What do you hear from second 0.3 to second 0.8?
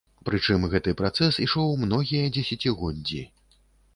чым